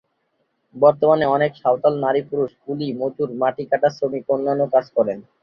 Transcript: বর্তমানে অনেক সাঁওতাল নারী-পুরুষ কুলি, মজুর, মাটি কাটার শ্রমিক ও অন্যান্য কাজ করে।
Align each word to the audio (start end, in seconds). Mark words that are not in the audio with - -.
বর্তমানে 0.75 1.25
অনেক 1.27 1.51
সাঁওতাল 1.55 1.93
নারী-পুরুষ 1.99 2.51
কুলি, 2.63 2.89
মজুর, 2.99 3.29
মাটি 3.41 3.63
কাটার 3.71 3.91
শ্রমিক 3.91 4.23
ও 4.27 4.35
অন্যান্য 4.35 4.61
কাজ 4.73 4.85
করে। 4.95 5.13